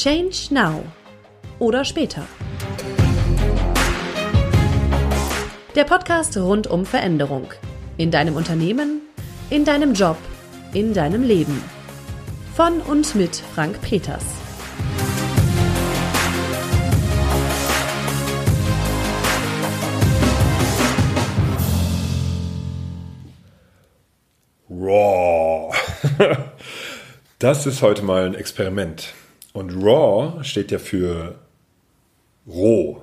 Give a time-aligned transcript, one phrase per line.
[0.00, 0.84] Change Now
[1.58, 2.24] oder später.
[5.74, 7.48] Der Podcast rund um Veränderung.
[7.96, 9.00] In deinem Unternehmen,
[9.50, 10.16] in deinem Job,
[10.72, 11.60] in deinem Leben.
[12.54, 14.24] Von und mit Frank Peters.
[24.70, 25.74] Raw.
[27.40, 29.14] Das ist heute mal ein Experiment.
[29.52, 31.38] Und Raw steht ja für
[32.46, 33.02] roh.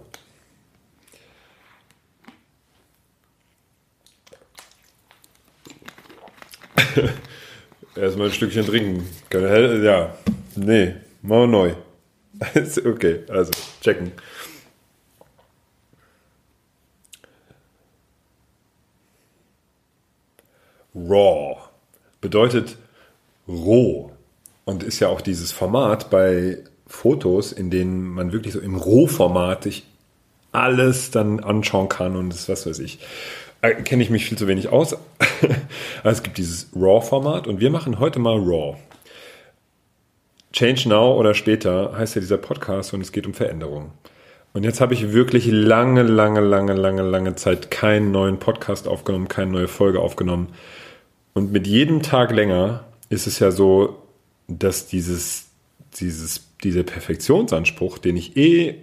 [7.96, 9.08] Erstmal ein Stückchen trinken.
[9.32, 10.16] Ja,
[10.56, 11.74] nee, machen wir neu.
[12.86, 14.12] okay, also checken.
[20.96, 21.58] Raw
[22.22, 22.78] bedeutet
[23.48, 24.15] roh
[24.66, 29.64] und ist ja auch dieses Format bei Fotos, in denen man wirklich so im Rohformat
[29.64, 29.86] sich
[30.52, 33.00] alles dann anschauen kann und das was weiß ich.
[33.62, 34.96] Äh, Kenne ich mich viel zu wenig aus.
[36.04, 38.78] es gibt dieses RAW-Format und wir machen heute mal RAW.
[40.54, 43.92] Change Now oder später heißt ja dieser Podcast und es geht um Veränderung.
[44.54, 49.28] Und jetzt habe ich wirklich lange, lange, lange, lange, lange Zeit keinen neuen Podcast aufgenommen,
[49.28, 50.48] keine neue Folge aufgenommen.
[51.34, 54.02] Und mit jedem Tag länger ist es ja so,
[54.48, 55.48] dass dieses,
[55.96, 58.76] dieses, dieser Perfektionsanspruch, den ich eh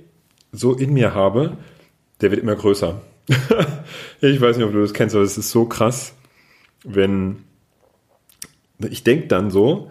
[0.50, 1.56] so in mir habe,
[2.20, 3.00] der wird immer größer.
[4.20, 6.14] ich weiß nicht, ob du das kennst, aber es ist so krass,
[6.84, 7.44] wenn
[8.78, 9.90] ich denke dann so,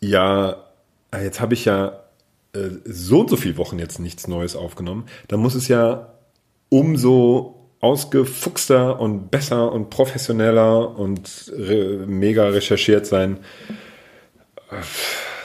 [0.00, 0.64] ja,
[1.12, 2.04] jetzt habe ich ja
[2.52, 6.14] äh, so und so viele Wochen jetzt nichts Neues aufgenommen, dann muss es ja
[6.68, 13.38] umso ausgefuchster und besser und professioneller und re mega recherchiert sein,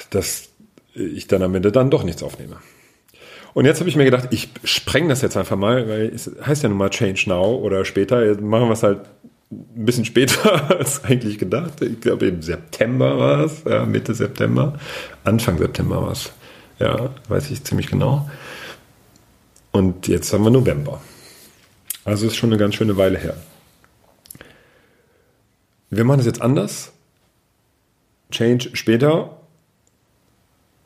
[0.09, 0.49] dass
[0.93, 2.57] ich dann am Ende dann doch nichts aufnehme.
[3.53, 6.63] Und jetzt habe ich mir gedacht, ich spreng das jetzt einfach mal, weil es heißt
[6.63, 8.19] ja nun mal Change Now oder später.
[8.41, 9.01] Machen wir es halt
[9.51, 11.81] ein bisschen später als eigentlich gedacht.
[11.81, 14.79] Ich glaube im September war es, ja, Mitte September.
[15.23, 16.31] Anfang September war es.
[16.79, 18.29] Ja, weiß ich ziemlich genau.
[19.71, 21.01] Und jetzt haben wir November.
[22.05, 23.35] Also ist schon eine ganz schöne Weile her.
[25.89, 26.91] Wir machen es jetzt anders.
[28.33, 29.37] Change später.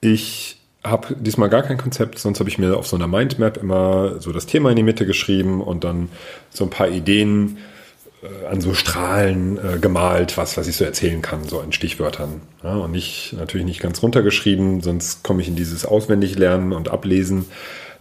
[0.02, 4.19] Ich habe diesmal gar kein Konzept, sonst habe ich mir auf so einer Mindmap immer
[4.19, 6.09] so das Thema in die Mitte geschrieben und dann
[6.50, 7.58] so ein paar Ideen
[8.22, 12.41] äh, an so Strahlen äh, gemalt, was, was ich so erzählen kann, so in Stichwörtern.
[12.63, 17.46] Ja, und nicht, natürlich nicht ganz runtergeschrieben, sonst komme ich in dieses Auswendiglernen und Ablesen.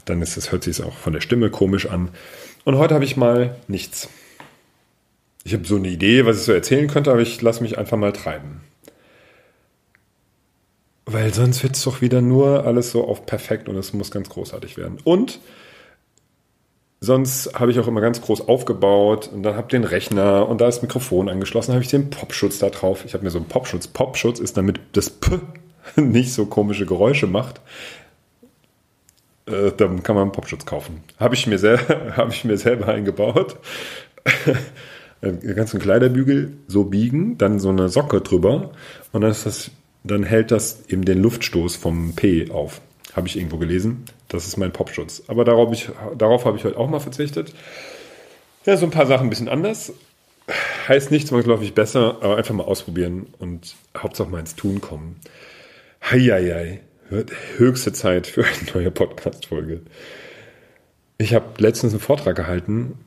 [0.04, 2.10] Dann ist es, hört sich es auch von der Stimme komisch an.
[2.64, 4.08] Und heute habe ich mal nichts.
[5.44, 7.96] Ich habe so eine Idee, was ich so erzählen könnte, aber ich lasse mich einfach
[7.96, 8.60] mal treiben.
[11.06, 14.28] Weil sonst wird es doch wieder nur alles so auf perfekt und es muss ganz
[14.28, 14.98] großartig werden.
[15.04, 15.38] Und
[17.00, 20.66] sonst habe ich auch immer ganz groß aufgebaut und dann habe den Rechner und da
[20.66, 23.04] ist das Mikrofon angeschlossen, habe ich den Popschutz da drauf.
[23.04, 23.86] Ich habe mir so einen Popschutz.
[23.86, 25.38] Popschutz ist damit das P
[25.96, 27.60] nicht so komische Geräusche macht.
[29.46, 31.04] Äh, dann kann man einen Popschutz kaufen.
[31.20, 31.58] Habe ich, mir
[32.16, 33.56] hab ich mir selber eingebaut.
[35.22, 38.72] Den ganzen Kleiderbügel so biegen, dann so eine Socke drüber
[39.12, 39.70] und dann ist das
[40.10, 42.80] dann hält das eben den Luftstoß vom P auf.
[43.14, 44.04] Habe ich irgendwo gelesen.
[44.28, 45.22] Das ist mein Popschutz.
[45.28, 47.54] Aber darauf, ich, darauf habe ich heute auch mal verzichtet.
[48.64, 49.92] Ja, so ein paar Sachen ein bisschen anders.
[50.88, 55.16] Heißt nicht zwangsläufig besser, aber einfach mal ausprobieren und Hauptsache mal ins Tun kommen.
[56.02, 56.80] Heieiei.
[57.56, 59.82] Höchste Zeit für eine neue Podcast-Folge.
[61.18, 62.98] Ich habe letztens einen Vortrag gehalten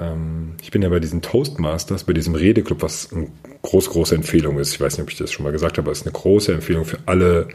[0.00, 3.28] ähm, ich bin ja bei diesen Toastmasters, bei diesem Redeclub, was eine
[3.64, 4.74] große, große Empfehlung ist.
[4.74, 6.52] Ich weiß nicht, ob ich das schon mal gesagt habe, aber es ist eine große
[6.52, 7.48] Empfehlung für alle,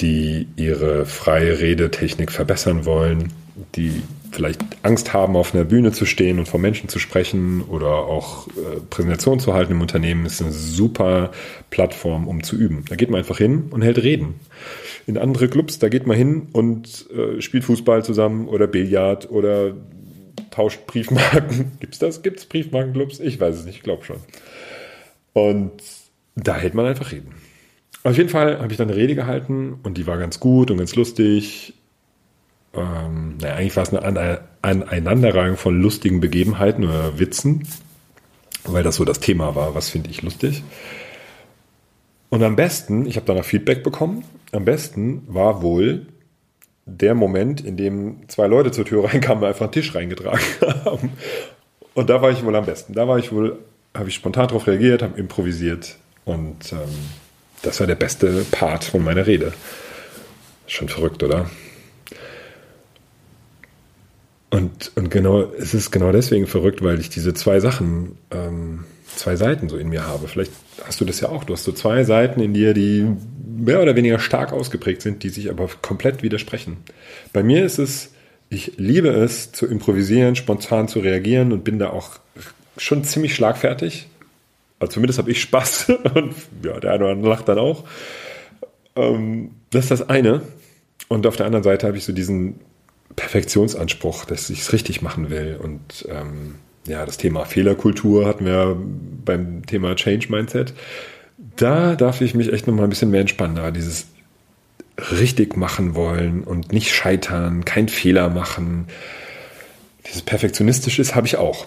[0.00, 3.32] die ihre freie Redetechnik verbessern wollen,
[3.74, 7.88] die vielleicht Angst haben, auf einer Bühne zu stehen und vor Menschen zu sprechen oder
[7.88, 11.32] auch äh, Präsentationen zu halten im Unternehmen, ist eine super
[11.70, 12.84] Plattform, um zu üben.
[12.88, 14.34] Da geht man einfach hin und hält Reden.
[15.06, 19.74] In andere Clubs, da geht man hin und äh, spielt Fußball zusammen oder Billard oder
[20.50, 21.72] tauscht Briefmarken.
[21.80, 22.22] Gibt es das?
[22.22, 23.20] Gibt es Briefmarkenclubs?
[23.20, 24.18] Ich weiß es nicht, ich glaube schon.
[25.32, 25.72] Und
[26.34, 27.34] da hält man einfach reden.
[28.04, 30.78] Auf jeden Fall habe ich dann eine Rede gehalten und die war ganz gut und
[30.78, 31.74] ganz lustig.
[32.74, 37.68] Ähm, naja, eigentlich war es eine Aneinanderreihung von lustigen Begebenheiten oder Witzen,
[38.64, 40.64] weil das so das Thema war, was finde ich lustig.
[42.28, 46.06] Und am besten, ich habe danach Feedback bekommen, am besten war wohl
[46.86, 50.44] der Moment, in dem zwei Leute zur Tür reinkamen und einfach einen Tisch reingetragen
[50.84, 51.12] haben.
[51.94, 52.94] Und da war ich wohl am besten.
[52.94, 53.58] Da war ich wohl,
[53.94, 56.78] habe ich spontan darauf reagiert, habe improvisiert und ähm,
[57.62, 59.52] das war der beste Part von meiner Rede.
[60.66, 61.50] Schon verrückt, oder?
[64.50, 69.36] Und, und genau, es ist genau deswegen verrückt, weil ich diese zwei Sachen, ähm, zwei
[69.36, 70.28] Seiten so in mir habe.
[70.28, 70.52] Vielleicht
[70.84, 71.44] hast du das ja auch.
[71.44, 73.06] Du hast so zwei Seiten in dir, die
[73.46, 76.78] mehr oder weniger stark ausgeprägt sind, die sich aber komplett widersprechen.
[77.32, 78.12] Bei mir ist es,
[78.50, 82.18] ich liebe es zu improvisieren, spontan zu reagieren und bin da auch
[82.76, 84.08] schon ziemlich schlagfertig.
[84.80, 86.34] Also zumindest habe ich Spaß und
[86.64, 87.84] ja, der eine oder andere lacht dann auch.
[88.96, 90.42] Ähm, das ist das eine.
[91.08, 92.60] Und auf der anderen Seite habe ich so diesen
[93.16, 95.58] Perfektionsanspruch, dass ich es richtig machen will.
[95.62, 98.76] Und ähm, ja, das Thema Fehlerkultur hatten wir
[99.24, 100.74] beim Thema Change Mindset.
[101.56, 103.56] Da darf ich mich echt nochmal ein bisschen mehr entspannen.
[103.56, 104.06] Da dieses
[105.10, 108.86] richtig machen wollen und nicht scheitern, kein Fehler machen.
[110.06, 111.66] Dieses Perfektionistisches habe ich auch.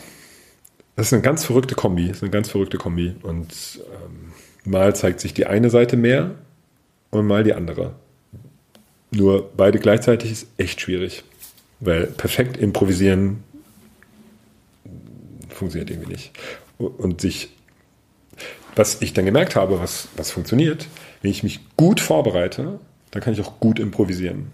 [0.96, 2.08] Das ist eine ganz verrückte Kombi.
[2.08, 3.16] Das ist eine ganz verrückte Kombi.
[3.22, 4.32] Und ähm,
[4.64, 6.32] mal zeigt sich die eine Seite mehr
[7.12, 7.96] und mal die andere.
[9.12, 11.24] Nur beide gleichzeitig ist echt schwierig.
[11.80, 13.44] Weil perfekt improvisieren
[15.50, 16.32] funktioniert irgendwie nicht.
[16.78, 17.50] Und sich,
[18.76, 20.88] was ich dann gemerkt habe, was, was funktioniert,
[21.22, 22.80] wenn ich mich gut vorbereite,
[23.12, 24.52] dann kann ich auch gut improvisieren.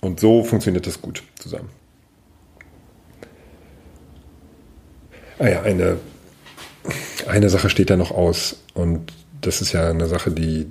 [0.00, 1.68] Und so funktioniert das gut zusammen.
[5.38, 5.98] Ah ja, eine,
[7.26, 8.62] eine Sache steht da noch aus.
[8.74, 10.66] Und das ist ja eine Sache, die,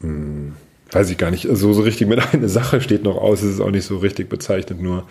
[0.00, 0.56] mh, hm,
[0.90, 3.42] weiß ich gar nicht, so, so richtig mit einer Sache steht noch aus.
[3.42, 5.06] Es ist auch nicht so richtig bezeichnet, nur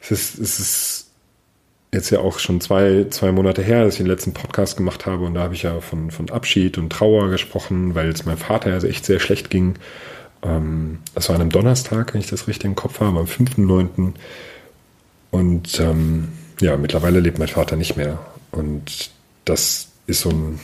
[0.00, 1.10] es ist, es ist
[1.92, 5.24] jetzt ja auch schon zwei, zwei Monate her, dass ich den letzten Podcast gemacht habe.
[5.24, 8.72] Und da habe ich ja von, von Abschied und Trauer gesprochen, weil es meinem Vater
[8.72, 9.76] also echt sehr schlecht ging.
[10.42, 14.12] Ähm, das war an einem Donnerstag, wenn ich das richtig im Kopf habe, am 5.9.
[15.30, 16.28] Und ähm,
[16.60, 18.18] ja, mittlerweile lebt mein Vater nicht mehr.
[18.50, 19.10] Und
[19.44, 20.60] das ist so ein,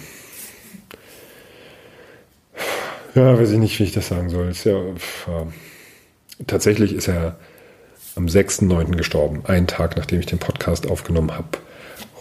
[3.15, 4.49] ja, weiß ich nicht, wie ich das sagen soll.
[4.49, 5.47] Ist ja, äh,
[6.47, 7.37] tatsächlich ist er
[8.17, 8.97] am 6.9.
[8.97, 11.49] gestorben, einen Tag nachdem ich den Podcast aufgenommen habe,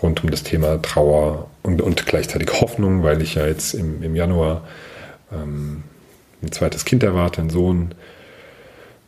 [0.02, 4.16] rund um das Thema Trauer und, und gleichzeitig Hoffnung, weil ich ja jetzt im, im
[4.16, 4.68] Januar
[5.32, 5.84] ähm,
[6.42, 7.94] ein zweites Kind erwarte, einen Sohn.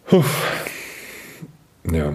[0.05, 0.23] Puh.
[1.91, 2.13] Ja,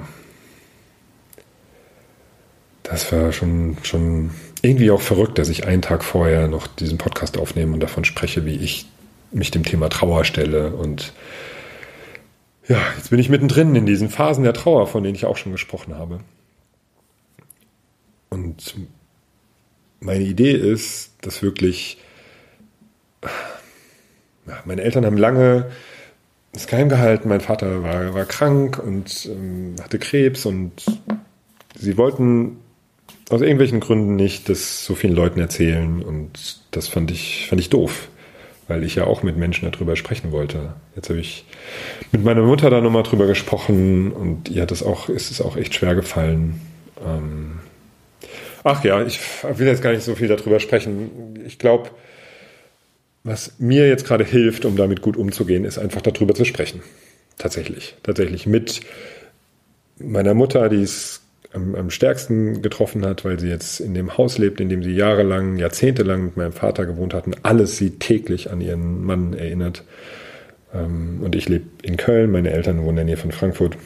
[2.88, 4.30] das war schon, schon
[4.62, 8.44] irgendwie auch verrückt, dass ich einen Tag vorher noch diesen Podcast aufnehme und davon spreche,
[8.44, 8.86] wie ich
[9.32, 10.70] mich dem Thema Trauer stelle.
[10.70, 11.12] Und
[12.68, 15.52] ja, jetzt bin ich mittendrin in diesen Phasen der Trauer, von denen ich auch schon
[15.52, 16.20] gesprochen habe.
[18.30, 18.76] Und
[19.98, 21.98] meine Idee ist, dass wirklich,
[24.46, 25.70] ja, meine Eltern haben lange
[26.52, 27.28] es geheim gehalten.
[27.28, 30.84] Mein Vater war, war krank und ähm, hatte Krebs und
[31.74, 32.58] sie wollten
[33.28, 37.70] aus irgendwelchen Gründen nicht das so vielen Leuten erzählen und das fand ich, fand ich
[37.70, 38.08] doof,
[38.69, 40.75] weil ich ja auch mit Menschen darüber sprechen wollte.
[40.94, 41.44] Jetzt habe ich
[42.12, 45.56] mit meiner Mutter da nochmal drüber gesprochen und ihr hat es auch, ist es auch
[45.56, 46.61] echt schwer gefallen.
[47.05, 47.58] Ähm
[48.62, 51.38] Ach ja, ich will jetzt gar nicht so viel darüber sprechen.
[51.46, 51.90] Ich glaube,
[53.22, 56.82] was mir jetzt gerade hilft, um damit gut umzugehen, ist einfach darüber zu sprechen.
[57.38, 57.96] Tatsächlich.
[58.02, 58.81] Tatsächlich mit
[59.99, 61.22] meiner Mutter, die ist
[61.56, 64.93] am, am stärksten getroffen hat, weil sie jetzt in dem Haus lebt, in dem sie
[64.93, 69.82] jahrelang, jahrzehntelang mit meinem Vater gewohnt hatten, alles sie täglich an ihren Mann erinnert.
[70.72, 73.77] Ähm, und ich lebe in Köln, meine Eltern wohnen in der Nähe von Frankfurt.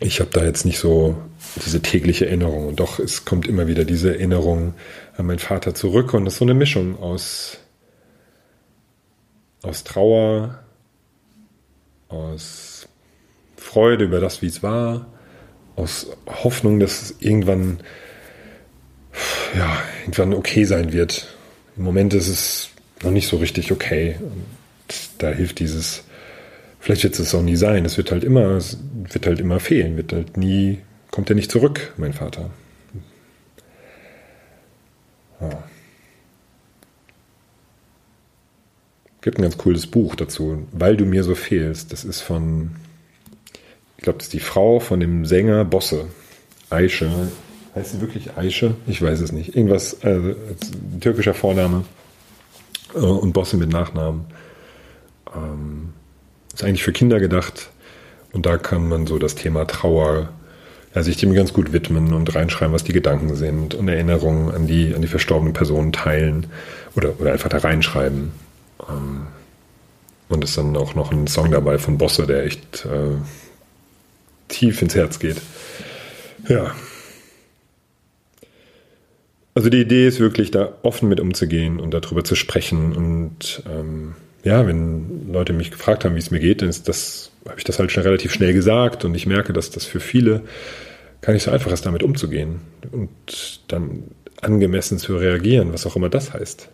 [0.00, 1.16] Ich habe da jetzt nicht so
[1.64, 2.68] diese tägliche Erinnerung.
[2.68, 4.74] Und doch, es kommt immer wieder diese Erinnerung
[5.16, 6.14] an meinen Vater zurück.
[6.14, 7.58] Und das ist so eine Mischung aus,
[9.62, 10.60] aus Trauer,
[12.08, 12.88] aus
[13.56, 15.06] Freude über das, wie es war,
[15.78, 17.78] aus Hoffnung, dass es irgendwann,
[19.56, 21.34] ja, irgendwann okay sein wird.
[21.76, 22.70] Im Moment ist es
[23.02, 24.16] noch nicht so richtig okay.
[24.20, 24.44] Und
[25.18, 26.02] da hilft dieses,
[26.80, 27.84] vielleicht wird es auch nie sein.
[27.84, 28.78] Es wird halt immer, es
[29.12, 30.78] wird halt immer fehlen, wird halt nie,
[31.10, 32.50] kommt er nicht zurück, mein Vater.
[35.40, 35.62] Ja.
[39.20, 41.92] Gibt ein ganz cooles Buch dazu, weil du mir so fehlst.
[41.92, 42.70] Das ist von
[43.98, 46.06] ich glaube, das ist die Frau von dem Sänger Bosse.
[46.70, 47.10] Aische.
[47.74, 48.74] Heißt sie wirklich Aische?
[48.86, 49.56] Ich weiß es nicht.
[49.56, 50.34] Irgendwas, äh,
[51.00, 51.84] türkischer Vorname
[52.94, 54.26] äh, und Bosse mit Nachnamen.
[55.34, 55.92] Ähm,
[56.54, 57.70] ist eigentlich für Kinder gedacht.
[58.32, 60.28] Und da kann man so das Thema Trauer
[60.94, 64.66] ja, sich dem ganz gut widmen und reinschreiben, was die Gedanken sind und Erinnerungen an
[64.68, 66.46] die, an die verstorbenen Personen teilen
[66.94, 68.30] oder, oder einfach da reinschreiben.
[68.88, 69.26] Ähm,
[70.28, 73.16] und es ist dann auch noch ein Song dabei von Bosse, der echt äh,
[74.48, 75.36] tief ins Herz geht.
[76.48, 76.74] Ja.
[79.54, 84.14] Also die Idee ist wirklich, da offen mit umzugehen und darüber zu sprechen und ähm,
[84.44, 87.64] ja, wenn Leute mich gefragt haben, wie es mir geht, dann ist das, habe ich
[87.64, 90.42] das halt schon relativ schnell gesagt und ich merke, dass das für viele
[91.20, 92.60] gar nicht so einfach ist, damit umzugehen
[92.92, 94.04] und dann
[94.40, 96.68] angemessen zu reagieren, was auch immer das heißt.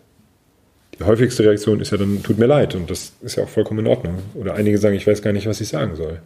[0.99, 3.81] Die häufigste Reaktion ist ja dann, tut mir leid und das ist ja auch vollkommen
[3.81, 4.19] in Ordnung.
[4.35, 6.21] Oder einige sagen, ich weiß gar nicht, was ich sagen soll.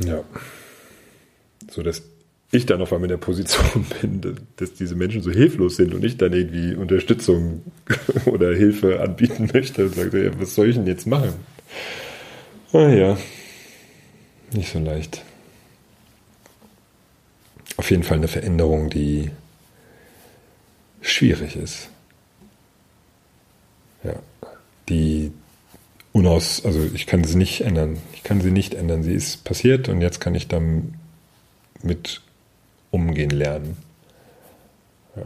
[0.00, 0.24] Ja.
[1.70, 2.02] So dass
[2.52, 6.04] ich dann auf einmal in der Position bin, dass diese Menschen so hilflos sind und
[6.04, 7.62] ich dann irgendwie Unterstützung
[8.26, 11.32] oder Hilfe anbieten möchte und sage, was soll ich denn jetzt machen?
[12.72, 13.18] Ah ja,
[14.52, 15.24] nicht so leicht.
[17.78, 19.30] Auf jeden Fall eine Veränderung, die
[21.00, 21.88] schwierig ist.
[24.04, 24.14] Ja,
[24.88, 25.32] die
[26.12, 27.98] unaus, also ich kann sie nicht ändern.
[28.14, 29.02] Ich kann sie nicht ändern.
[29.02, 32.20] Sie ist passiert und jetzt kann ich damit
[32.90, 33.76] umgehen lernen.
[35.16, 35.24] Ja.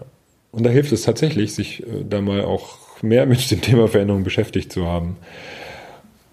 [0.53, 4.25] Und da hilft es tatsächlich, sich äh, da mal auch mehr mit dem Thema Veränderung
[4.25, 5.17] beschäftigt zu haben.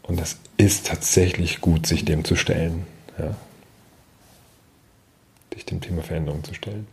[0.04, 2.86] Und das ist tatsächlich gut, sich dem zu stellen.
[3.18, 3.36] Ja.
[5.54, 6.88] Sich dem Thema Veränderung zu stellen.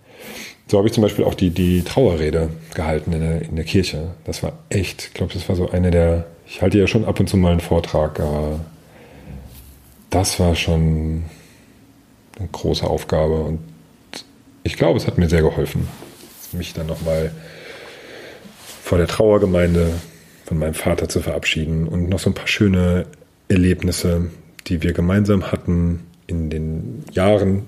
[0.70, 4.12] So habe ich zum Beispiel auch die, die Trauerrede gehalten in der, in der Kirche.
[4.22, 7.18] Das war echt, ich glaube, das war so eine der, ich halte ja schon ab
[7.18, 8.60] und zu mal einen Vortrag, aber
[10.10, 11.24] das war schon
[12.38, 13.58] eine große Aufgabe und
[14.62, 15.88] ich glaube, es hat mir sehr geholfen,
[16.52, 17.32] mich dann nochmal
[18.84, 19.90] vor der Trauergemeinde
[20.44, 23.06] von meinem Vater zu verabschieden und noch so ein paar schöne
[23.48, 24.30] Erlebnisse,
[24.68, 27.64] die wir gemeinsam hatten in den Jahren,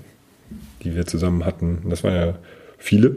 [0.84, 1.82] die wir zusammen hatten.
[1.90, 2.34] Das waren ja
[2.82, 3.16] viele.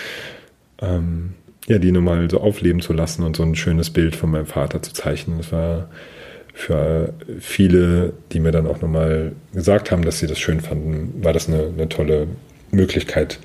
[0.80, 1.34] ähm,
[1.68, 4.82] ja, die nochmal so aufleben zu lassen und so ein schönes Bild von meinem Vater
[4.82, 5.38] zu zeichnen.
[5.38, 5.88] Das war
[6.54, 11.32] für viele, die mir dann auch nochmal gesagt haben, dass sie das schön fanden, war
[11.32, 12.26] das eine, eine tolle
[12.70, 13.38] Möglichkeit,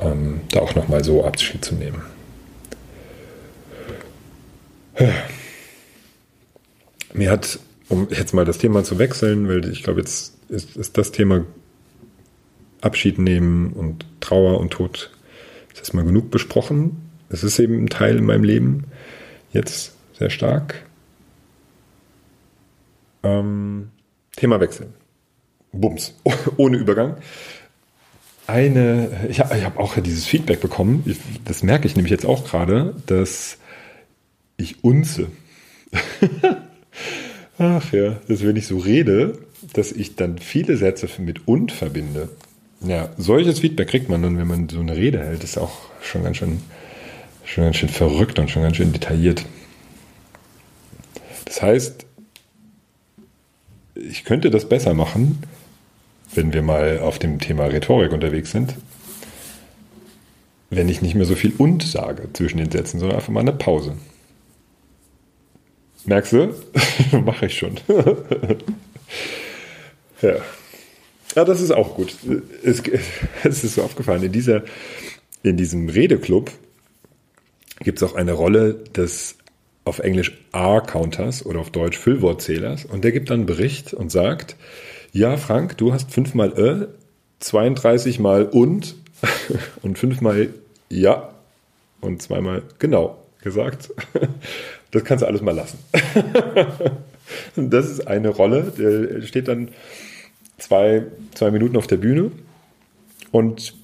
[0.00, 2.02] ähm, da auch nochmal so Abschied zu nehmen.
[7.12, 10.98] Mir hat, um jetzt mal das Thema zu wechseln, weil ich glaube, jetzt ist, ist
[10.98, 11.44] das Thema
[12.84, 15.10] Abschied nehmen und Trauer und Tod
[15.72, 17.10] ist erstmal genug besprochen.
[17.28, 18.84] Es ist eben ein Teil in meinem Leben
[19.52, 20.84] jetzt sehr stark.
[23.22, 23.90] Ähm,
[24.36, 24.94] Thema wechseln.
[25.72, 26.14] Bums.
[26.56, 27.16] Ohne Übergang
[28.46, 32.44] eine, ich habe hab auch dieses Feedback bekommen, ich, das merke ich nämlich jetzt auch
[32.44, 33.58] gerade, dass
[34.56, 35.28] ich unze.
[37.58, 39.38] Ach ja, dass wenn ich so rede,
[39.72, 42.28] dass ich dann viele Sätze mit und verbinde.
[42.86, 45.42] Ja, solches Feedback kriegt man dann, wenn man so eine Rede hält.
[45.42, 45.72] Ist auch
[46.02, 46.60] schon ganz schön,
[47.44, 49.44] schon ganz schön verrückt und schon ganz schön detailliert.
[51.46, 52.06] Das heißt,
[53.94, 55.42] ich könnte das besser machen,
[56.34, 58.74] wenn wir mal auf dem Thema Rhetorik unterwegs sind,
[60.70, 63.52] wenn ich nicht mehr so viel und sage zwischen den Sätzen, sondern einfach mal eine
[63.52, 63.96] Pause.
[66.04, 66.54] Merkst du?
[67.24, 67.80] Mache ich schon.
[70.20, 70.34] ja.
[71.34, 72.14] Ja, das ist auch gut.
[72.62, 72.82] Es,
[73.42, 74.22] es, ist so aufgefallen.
[74.22, 74.62] In, dieser,
[75.42, 76.50] in diesem Redeclub
[77.80, 79.36] gibt es auch eine Rolle des
[79.84, 82.84] auf Englisch R-Counters oder auf Deutsch Füllwortzählers.
[82.84, 84.56] Und der gibt dann einen Bericht und sagt,
[85.12, 86.86] ja, Frank, du hast fünfmal äh,
[87.40, 88.94] 32 mal und
[89.82, 90.48] und fünfmal
[90.88, 91.30] ja
[92.00, 93.90] und zweimal genau gesagt.
[94.90, 95.78] Das kannst du alles mal lassen.
[97.56, 99.70] Das ist eine Rolle, der steht dann
[100.64, 101.04] zwei,
[101.34, 102.32] zwei Minuten auf der Bühne
[103.30, 103.74] und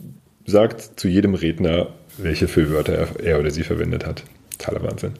[0.46, 4.24] sagt zu jedem Redner, welche Füllwörter er oder sie verwendet hat.
[4.58, 5.12] Totaler Wahnsinn.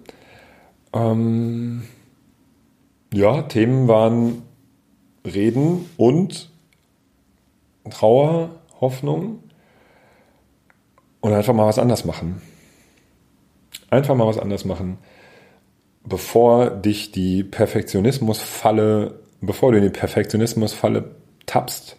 [0.94, 1.88] Ähm,
[3.12, 4.44] ja, Themen waren
[5.26, 6.52] Reden und
[7.90, 9.40] Trauer, Hoffnung
[11.22, 12.40] und einfach mal was anders machen.
[13.90, 15.00] Einfach mal was anders machen,
[16.06, 21.12] bevor dich die Perfektionismusfalle, bevor du in die Perfektionismusfalle
[21.46, 21.98] tappst.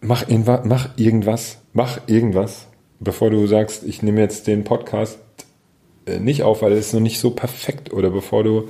[0.00, 2.68] Mach irgendwas, mach irgendwas, mach irgendwas,
[3.00, 5.18] bevor du sagst, ich nehme jetzt den Podcast
[6.06, 8.68] äh, nicht auf, weil es noch nicht so perfekt oder bevor du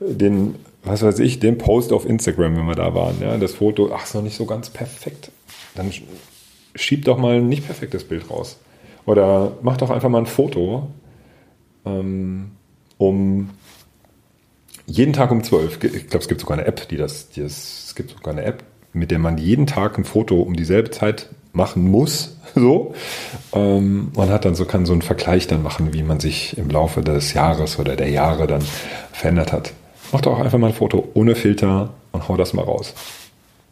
[0.00, 3.90] den was weiß ich, den Post auf Instagram, wenn wir da waren, ja, das Foto,
[3.92, 5.30] ach, ist noch nicht so ganz perfekt.
[5.74, 5.92] Dann
[6.74, 8.58] schieb doch mal ein nicht perfektes Bild raus.
[9.06, 10.88] Oder mach doch einfach mal ein Foto,
[11.84, 12.52] ähm,
[13.00, 13.48] um
[14.86, 17.86] jeden Tag um 12, ich glaube, es gibt sogar eine App, die das, die das,
[17.86, 21.30] es gibt sogar eine App, mit der man jeden Tag ein Foto um dieselbe Zeit
[21.52, 22.94] machen muss, so.
[23.54, 26.68] Ähm, man hat dann so, kann so einen Vergleich dann machen, wie man sich im
[26.68, 28.62] Laufe des Jahres oder der Jahre dann
[29.12, 29.72] verändert hat.
[30.12, 32.92] Mach doch einfach mal ein Foto ohne Filter und hau das mal raus.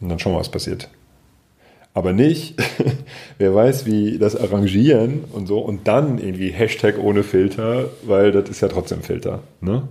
[0.00, 0.88] Und dann schauen wir, was passiert.
[1.94, 2.56] Aber nicht,
[3.38, 8.48] wer weiß, wie das arrangieren und so und dann irgendwie Hashtag ohne Filter, weil das
[8.48, 9.42] ist ja trotzdem Filter.
[9.60, 9.88] Ne?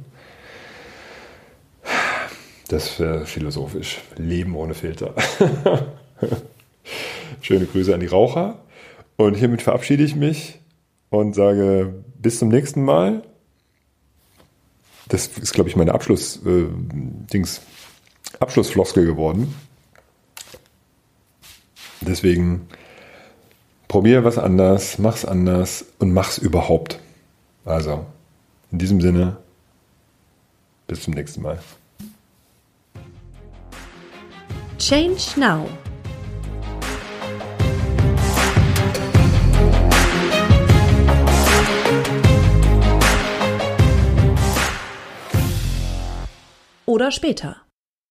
[2.67, 3.99] Das wäre philosophisch.
[4.17, 5.13] Leben ohne Filter.
[7.41, 8.59] Schöne Grüße an die Raucher.
[9.15, 10.59] Und hiermit verabschiede ich mich
[11.09, 13.23] und sage bis zum nächsten Mal.
[15.07, 16.65] Das ist, glaube ich, meine Abschluss, äh,
[18.39, 19.53] Abschlussfloskel geworden.
[22.07, 22.67] Deswegen
[23.87, 26.99] probier was anders, mach's anders und mach's überhaupt.
[27.65, 28.05] Also,
[28.71, 29.37] in diesem Sinne,
[30.87, 31.59] bis zum nächsten Mal.
[34.77, 35.67] Change Now.
[46.97, 47.66] oder später.